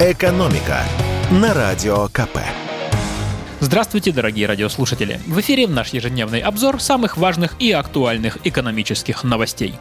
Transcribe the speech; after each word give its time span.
«Экономика» 0.00 0.82
на 1.30 1.54
Радио 1.54 2.08
КП. 2.08 2.38
Здравствуйте, 3.60 4.10
дорогие 4.10 4.48
радиослушатели! 4.48 5.20
В 5.24 5.38
эфире 5.38 5.68
наш 5.68 5.90
ежедневный 5.90 6.40
обзор 6.40 6.80
самых 6.80 7.16
важных 7.16 7.54
и 7.60 7.70
актуальных 7.70 8.38
экономических 8.42 9.22
новостей. 9.22 9.74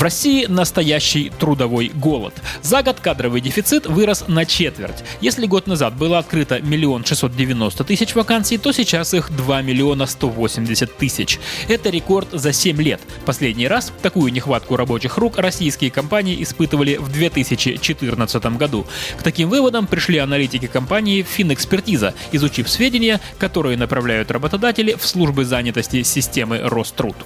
В 0.00 0.02
России 0.02 0.46
настоящий 0.46 1.28
трудовой 1.28 1.92
голод. 1.94 2.32
За 2.62 2.82
год 2.82 3.00
кадровый 3.00 3.42
дефицит 3.42 3.84
вырос 3.84 4.24
на 4.28 4.46
четверть. 4.46 5.04
Если 5.20 5.44
год 5.44 5.66
назад 5.66 5.94
было 5.94 6.18
открыто 6.18 6.58
миллион 6.62 7.04
шестьсот 7.04 7.36
девяносто 7.36 7.84
тысяч 7.84 8.14
вакансий, 8.14 8.56
то 8.56 8.72
сейчас 8.72 9.12
их 9.12 9.30
2 9.30 9.60
миллиона 9.60 10.06
180 10.06 10.96
тысяч. 10.96 11.38
Это 11.68 11.90
рекорд 11.90 12.28
за 12.32 12.54
7 12.54 12.80
лет. 12.80 13.02
Последний 13.26 13.68
раз 13.68 13.92
такую 14.00 14.32
нехватку 14.32 14.76
рабочих 14.76 15.18
рук 15.18 15.36
российские 15.36 15.90
компании 15.90 16.42
испытывали 16.42 16.96
в 16.96 17.12
2014 17.12 18.56
году. 18.56 18.86
К 19.18 19.22
таким 19.22 19.50
выводам 19.50 19.86
пришли 19.86 20.16
аналитики 20.16 20.66
компании 20.66 21.20
Финэкспертиза, 21.20 22.14
изучив 22.32 22.70
сведения, 22.70 23.20
которые 23.38 23.76
направляют 23.76 24.30
работодатели 24.30 24.94
в 24.94 25.06
службы 25.06 25.44
занятости 25.44 26.02
системы 26.04 26.60
Роструд. 26.64 27.16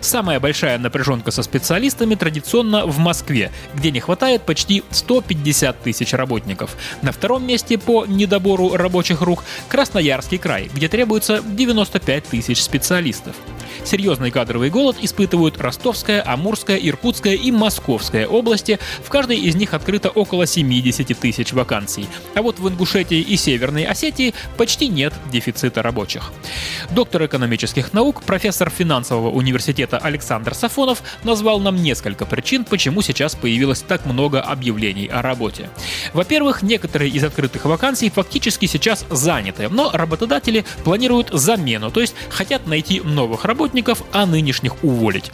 Самая 0.00 0.40
большая 0.40 0.78
напряженка 0.78 1.30
со 1.30 1.42
специалистами 1.42 2.13
регионами 2.14 2.24
традиционно 2.24 2.86
в 2.86 2.98
Москве, 2.98 3.50
где 3.74 3.90
не 3.90 4.00
хватает 4.00 4.42
почти 4.42 4.82
150 4.90 5.82
тысяч 5.82 6.12
работников. 6.12 6.76
На 7.02 7.12
втором 7.12 7.46
месте 7.46 7.78
по 7.78 8.06
недобору 8.06 8.76
рабочих 8.76 9.20
рук 9.20 9.44
Красноярский 9.68 10.38
край, 10.38 10.70
где 10.72 10.88
требуется 10.88 11.42
95 11.44 12.24
тысяч 12.24 12.62
специалистов. 12.62 13.34
Серьезный 13.84 14.30
кадровый 14.30 14.70
голод 14.70 14.96
испытывают 15.00 15.60
Ростовская, 15.60 16.22
Амурская, 16.24 16.78
Иркутская 16.78 17.34
и 17.34 17.50
Московская 17.50 18.26
области. 18.26 18.78
В 19.02 19.10
каждой 19.10 19.38
из 19.38 19.56
них 19.56 19.74
открыто 19.74 20.10
около 20.10 20.46
70 20.46 21.18
тысяч 21.18 21.52
вакансий. 21.52 22.06
А 22.34 22.42
вот 22.42 22.58
в 22.58 22.68
Ингушетии 22.68 23.20
и 23.20 23.36
Северной 23.36 23.84
Осетии 23.84 24.34
почти 24.56 24.88
нет 24.88 25.12
дефицита 25.30 25.82
рабочих. 25.82 26.32
Доктор 26.90 27.26
экономических 27.26 27.92
наук, 27.92 28.22
профессор 28.22 28.70
финансового 28.70 29.30
университета 29.30 29.98
Александр 29.98 30.54
Сафонов 30.54 31.02
назвал 31.24 31.60
нам 31.60 31.76
несколько 31.76 32.03
причин, 32.04 32.64
почему 32.64 33.02
сейчас 33.02 33.34
появилось 33.34 33.80
так 33.80 34.04
много 34.04 34.40
объявлений 34.40 35.06
о 35.06 35.22
работе. 35.22 35.70
Во-первых, 36.12 36.62
некоторые 36.62 37.10
из 37.10 37.24
открытых 37.24 37.64
вакансий 37.64 38.10
фактически 38.10 38.66
сейчас 38.66 39.06
заняты, 39.10 39.68
но 39.68 39.90
работодатели 39.92 40.64
планируют 40.84 41.30
замену, 41.32 41.90
то 41.90 42.00
есть 42.00 42.14
хотят 42.28 42.66
найти 42.66 43.00
новых 43.00 43.44
работников, 43.44 44.02
а 44.12 44.26
нынешних 44.26 44.82
уволить. 44.84 45.32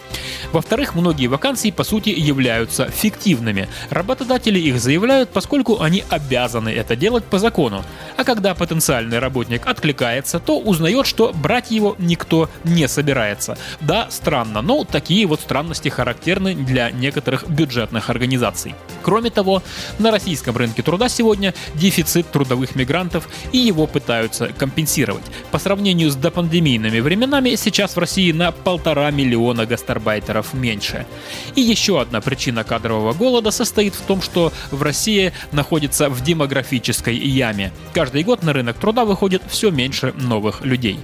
Во-вторых, 0.52 0.94
многие 0.94 1.26
вакансии 1.26 1.70
по 1.70 1.84
сути 1.84 2.10
являются 2.10 2.88
фиктивными. 2.88 3.68
Работодатели 3.90 4.58
их 4.58 4.80
заявляют, 4.80 5.30
поскольку 5.30 5.80
они 5.80 6.04
обязаны 6.08 6.68
это 6.68 6.96
делать 6.96 7.24
по 7.24 7.38
закону. 7.38 7.84
А 8.16 8.24
когда 8.24 8.54
потенциальный 8.54 9.18
работник 9.18 9.66
откликается, 9.66 10.38
то 10.38 10.58
узнает, 10.58 11.06
что 11.06 11.32
брать 11.32 11.70
его 11.70 11.96
никто 11.98 12.48
не 12.64 12.86
собирается. 12.88 13.58
Да, 13.80 14.08
странно, 14.10 14.62
но 14.62 14.84
такие 14.84 15.26
вот 15.26 15.40
странности 15.40 15.88
характерны 15.88 16.54
для 16.64 16.90
некоторых 16.90 17.48
бюджетных 17.48 18.10
организаций. 18.10 18.74
Кроме 19.02 19.30
того, 19.30 19.62
на 19.98 20.10
российском 20.10 20.56
рынке 20.56 20.82
труда 20.82 21.08
сегодня 21.08 21.54
дефицит 21.74 22.30
трудовых 22.30 22.76
мигрантов 22.76 23.28
и 23.52 23.58
его 23.58 23.86
пытаются 23.86 24.48
компенсировать. 24.48 25.24
По 25.50 25.58
сравнению 25.58 26.10
с 26.10 26.16
допандемийными 26.16 27.00
временами 27.00 27.54
сейчас 27.54 27.96
в 27.96 27.98
России 27.98 28.32
на 28.32 28.52
полтора 28.52 29.10
миллиона 29.10 29.66
гастарбайтеров 29.66 30.54
меньше. 30.54 31.06
И 31.54 31.60
еще 31.60 32.00
одна 32.00 32.20
причина 32.20 32.64
кадрового 32.64 33.12
голода 33.12 33.50
состоит 33.50 33.94
в 33.94 34.02
том, 34.02 34.22
что 34.22 34.52
в 34.70 34.82
России 34.82 35.32
находится 35.52 36.08
в 36.08 36.22
демографической 36.22 37.16
яме. 37.16 37.72
Каждый 37.94 38.22
год 38.22 38.42
на 38.42 38.52
рынок 38.52 38.78
труда 38.78 39.04
выходит 39.04 39.42
все 39.48 39.70
меньше 39.70 40.12
новых 40.16 40.64
людей. 40.64 41.00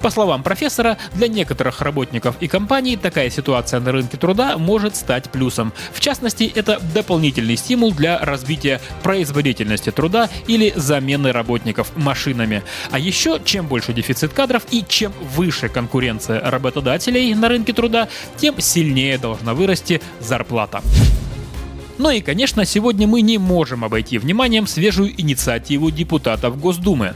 По 0.00 0.10
словам 0.10 0.42
профессора, 0.42 0.98
для 1.14 1.28
некоторых 1.28 1.80
работников 1.80 2.36
и 2.40 2.48
компаний 2.48 2.96
такая 2.96 3.30
ситуация 3.30 3.80
на 3.80 3.92
рынке 3.92 4.16
труда 4.16 4.58
может 4.58 4.87
стать 4.96 5.30
плюсом. 5.30 5.72
В 5.92 6.00
частности, 6.00 6.50
это 6.54 6.80
дополнительный 6.94 7.56
стимул 7.56 7.92
для 7.92 8.18
развития 8.18 8.80
производительности 9.02 9.90
труда 9.90 10.28
или 10.46 10.72
замены 10.76 11.32
работников 11.32 11.96
машинами. 11.96 12.62
А 12.90 12.98
еще, 12.98 13.40
чем 13.44 13.66
больше 13.66 13.92
дефицит 13.92 14.32
кадров 14.32 14.62
и 14.70 14.84
чем 14.88 15.12
выше 15.34 15.68
конкуренция 15.68 16.40
работодателей 16.50 17.34
на 17.34 17.48
рынке 17.48 17.72
труда, 17.72 18.08
тем 18.36 18.60
сильнее 18.60 19.18
должна 19.18 19.54
вырасти 19.54 20.00
зарплата. 20.20 20.82
Ну 21.98 22.10
и, 22.10 22.20
конечно, 22.20 22.64
сегодня 22.64 23.08
мы 23.08 23.22
не 23.22 23.38
можем 23.38 23.84
обойти 23.84 24.18
вниманием 24.18 24.68
свежую 24.68 25.20
инициативу 25.20 25.90
депутатов 25.90 26.60
Госдумы. 26.60 27.14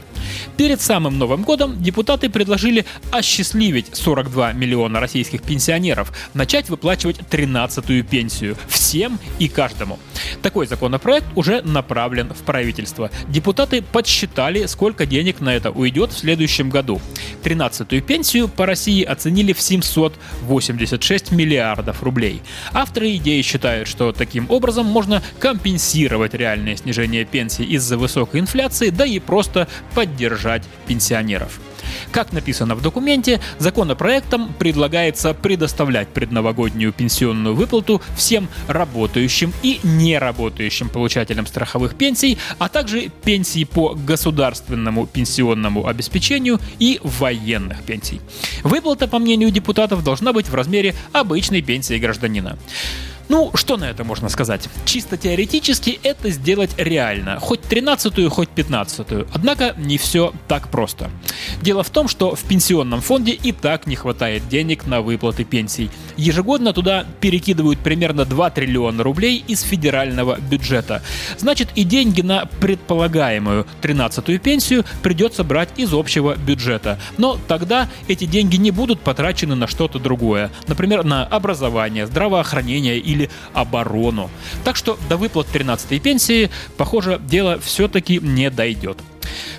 Перед 0.57 0.81
самым 0.81 1.17
Новым 1.17 1.43
годом 1.43 1.81
депутаты 1.81 2.29
предложили 2.29 2.85
осчастливить 3.11 3.95
42 3.95 4.53
миллиона 4.53 4.99
российских 4.99 5.43
пенсионеров, 5.43 6.11
начать 6.33 6.69
выплачивать 6.69 7.19
13-ю 7.29 8.03
пенсию 8.03 8.57
всем 8.67 9.19
и 9.39 9.47
каждому. 9.47 9.99
Такой 10.41 10.67
законопроект 10.67 11.25
уже 11.35 11.61
направлен 11.61 12.33
в 12.33 12.43
правительство. 12.43 13.09
Депутаты 13.27 13.81
подсчитали, 13.81 14.65
сколько 14.65 15.05
денег 15.05 15.39
на 15.39 15.55
это 15.55 15.71
уйдет 15.71 16.11
в 16.11 16.17
следующем 16.17 16.69
году. 16.69 17.01
13-ю 17.43 18.01
пенсию 18.01 18.47
по 18.47 18.65
России 18.65 19.03
оценили 19.03 19.53
в 19.53 19.61
786 19.61 21.31
миллиардов 21.31 22.03
рублей. 22.03 22.41
Авторы 22.73 23.15
идеи 23.15 23.41
считают, 23.41 23.87
что 23.87 24.11
таким 24.11 24.49
образом 24.49 24.85
можно 24.85 25.21
компенсировать 25.39 26.33
реальное 26.33 26.75
снижение 26.75 27.25
пенсий 27.25 27.63
из-за 27.63 27.97
высокой 27.97 28.39
инфляции, 28.39 28.89
да 28.89 29.05
и 29.05 29.19
просто 29.19 29.67
поддержать 30.23 30.63
пенсионеров. 30.87 31.59
Как 32.11 32.31
написано 32.31 32.75
в 32.75 32.81
документе, 32.81 33.41
законопроектом 33.59 34.53
предлагается 34.57 35.33
предоставлять 35.33 36.07
предновогоднюю 36.07 36.93
пенсионную 36.93 37.55
выплату 37.55 38.01
всем 38.15 38.47
работающим 38.67 39.53
и 39.63 39.79
неработающим 39.83 40.89
получателям 40.89 41.45
страховых 41.45 41.95
пенсий, 41.95 42.37
а 42.57 42.69
также 42.69 43.09
пенсии 43.23 43.65
по 43.65 43.95
государственному 43.95 45.07
пенсионному 45.07 45.87
обеспечению 45.87 46.59
и 46.79 46.99
военных 47.03 47.83
пенсий. 47.83 48.21
Выплата, 48.63 49.07
по 49.07 49.19
мнению 49.19 49.51
депутатов, 49.51 50.03
должна 50.03 50.31
быть 50.31 50.47
в 50.47 50.55
размере 50.55 50.95
обычной 51.11 51.61
пенсии 51.61 51.99
гражданина. 51.99 52.57
Ну, 53.33 53.49
что 53.55 53.77
на 53.77 53.85
это 53.85 54.03
можно 54.03 54.29
сказать? 54.29 54.69
Чисто 54.85 55.17
теоретически 55.17 55.99
это 56.03 56.29
сделать 56.29 56.69
реально. 56.77 57.39
Хоть 57.39 57.61
13-ю, 57.61 58.29
хоть 58.29 58.49
15-ю. 58.55 59.25
Однако 59.33 59.73
не 59.75 59.97
все 59.97 60.31
так 60.47 60.69
просто. 60.69 61.09
Дело 61.59 61.81
в 61.81 61.89
том, 61.89 62.07
что 62.07 62.35
в 62.35 62.43
пенсионном 62.43 63.01
фонде 63.01 63.31
и 63.31 63.51
так 63.51 63.87
не 63.87 63.95
хватает 63.95 64.47
денег 64.49 64.85
на 64.85 65.01
выплаты 65.01 65.45
пенсий. 65.45 65.89
Ежегодно 66.15 66.73
туда 66.73 67.07
перекидывают 67.21 67.79
примерно 67.79 68.25
2 68.25 68.51
триллиона 68.51 69.01
рублей 69.01 69.43
из 69.47 69.61
федерального 69.61 70.39
бюджета. 70.39 71.01
Значит, 71.39 71.69
и 71.73 71.85
деньги 71.85 72.21
на 72.21 72.45
предполагаемую 72.59 73.65
13-ю 73.81 74.39
пенсию 74.39 74.85
придется 75.01 75.43
брать 75.43 75.69
из 75.77 75.91
общего 75.91 76.35
бюджета. 76.35 76.99
Но 77.17 77.39
тогда 77.47 77.89
эти 78.07 78.25
деньги 78.25 78.57
не 78.57 78.69
будут 78.69 78.99
потрачены 78.99 79.55
на 79.55 79.65
что-то 79.65 79.97
другое. 79.97 80.51
Например, 80.67 81.03
на 81.03 81.25
образование, 81.25 82.05
здравоохранение 82.05 82.99
и 82.99 83.22
или 83.23 83.29
оборону. 83.53 84.29
Так 84.63 84.75
что 84.75 84.97
до 85.09 85.17
выплат 85.17 85.47
13-й 85.53 85.99
пенсии, 85.99 86.49
похоже, 86.77 87.19
дело 87.23 87.59
все-таки 87.59 88.19
не 88.19 88.49
дойдет. 88.49 88.97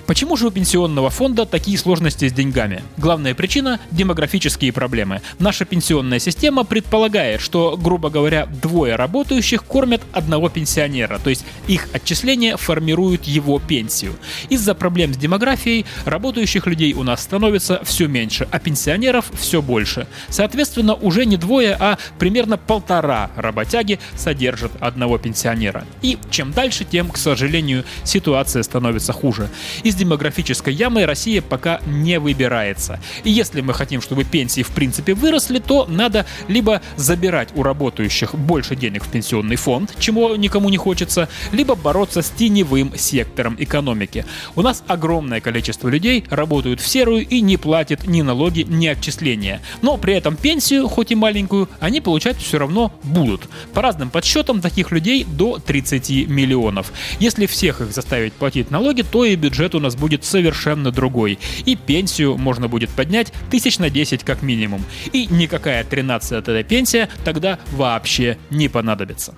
Почему 0.05 0.37
же 0.37 0.47
у 0.47 0.51
пенсионного 0.51 1.09
фонда 1.09 1.47
такие 1.47 1.79
сложности 1.79 2.29
с 2.29 2.33
деньгами? 2.33 2.83
Главная 2.97 3.33
причина– 3.33 3.79
демографические 3.91 4.71
проблемы. 4.71 5.21
Наша 5.39 5.65
пенсионная 5.65 6.19
система 6.19 6.63
предполагает, 6.63 7.41
что, 7.41 7.75
грубо 7.75 8.11
говоря, 8.11 8.45
двое 8.45 8.95
работающих 8.95 9.63
кормят 9.63 10.03
одного 10.11 10.49
пенсионера, 10.49 11.17
то 11.17 11.31
есть 11.31 11.43
их 11.67 11.87
отчисления 11.91 12.55
формируют 12.55 13.23
его 13.23 13.57
пенсию. 13.57 14.15
Из-за 14.49 14.75
проблем 14.75 15.11
с 15.13 15.17
демографией 15.17 15.87
работающих 16.05 16.67
людей 16.67 16.93
у 16.93 17.01
нас 17.01 17.23
становится 17.23 17.81
все 17.83 18.07
меньше, 18.07 18.47
а 18.51 18.59
пенсионеров 18.59 19.25
все 19.33 19.63
больше. 19.63 20.05
Соответственно, 20.29 20.93
уже 20.93 21.25
не 21.25 21.37
двое, 21.37 21.75
а 21.79 21.97
примерно 22.19 22.57
полтора 22.57 23.31
работяги 23.35 23.99
содержат 24.15 24.71
одного 24.79 25.17
пенсионера. 25.17 25.83
И 26.03 26.19
чем 26.29 26.51
дальше, 26.51 26.85
тем, 26.85 27.09
к 27.09 27.17
сожалению, 27.17 27.85
ситуация 28.03 28.61
становится 28.61 29.11
хуже. 29.11 29.49
Из 29.81 29.94
демографической 29.95 30.73
ямы 30.73 31.05
Россия 31.05 31.41
пока 31.41 31.79
не 31.85 32.19
выбирается. 32.19 32.99
И 33.23 33.31
если 33.31 33.61
мы 33.61 33.73
хотим, 33.73 34.01
чтобы 34.01 34.23
пенсии 34.23 34.61
в 34.61 34.69
принципе 34.69 35.13
выросли, 35.13 35.59
то 35.59 35.85
надо 35.87 36.25
либо 36.47 36.81
забирать 36.95 37.49
у 37.55 37.63
работающих 37.63 38.35
больше 38.35 38.75
денег 38.75 39.03
в 39.03 39.09
пенсионный 39.09 39.55
фонд, 39.55 39.95
чему 39.99 40.35
никому 40.35 40.69
не 40.69 40.77
хочется, 40.77 41.29
либо 41.51 41.75
бороться 41.75 42.21
с 42.21 42.29
теневым 42.29 42.93
сектором 42.97 43.55
экономики. 43.59 44.25
У 44.55 44.61
нас 44.61 44.83
огромное 44.87 45.41
количество 45.41 45.87
людей 45.87 46.25
работают 46.29 46.81
в 46.81 46.87
серую 46.87 47.27
и 47.27 47.41
не 47.41 47.57
платят 47.57 48.07
ни 48.07 48.21
налоги, 48.21 48.61
ни 48.61 48.87
отчисления. 48.87 49.61
Но 49.81 49.97
при 49.97 50.13
этом 50.15 50.35
пенсию, 50.35 50.87
хоть 50.87 51.11
и 51.11 51.15
маленькую, 51.15 51.69
они 51.79 52.01
получать 52.01 52.37
все 52.37 52.57
равно 52.57 52.93
будут. 53.03 53.47
По 53.73 53.81
разным 53.81 54.09
подсчетам 54.09 54.61
таких 54.61 54.91
людей 54.91 55.25
до 55.25 55.59
30 55.59 56.27
миллионов. 56.27 56.91
Если 57.19 57.45
всех 57.45 57.81
их 57.81 57.91
заставить 57.91 58.33
платить 58.33 58.71
налоги, 58.71 59.01
то 59.01 59.25
и 59.25 59.35
бюджет 59.35 59.75
у 59.75 59.79
нас 59.85 59.95
будет 59.95 60.23
совершенно 60.23 60.91
другой. 60.91 61.39
И 61.65 61.75
пенсию 61.75 62.37
можно 62.37 62.67
будет 62.67 62.89
поднять 62.89 63.31
тысяч 63.49 63.79
на 63.79 63.89
10 63.89 64.23
как 64.23 64.41
минимум. 64.41 64.83
И 65.13 65.27
никакая 65.27 65.83
13-я 65.83 66.63
пенсия 66.63 67.09
тогда 67.23 67.59
вообще 67.71 68.37
не 68.49 68.67
понадобится. 68.67 69.35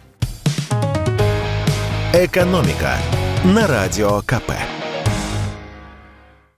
«Экономика» 2.13 2.97
на 3.43 3.67
Радио 3.67 4.21
КП. 4.21 4.76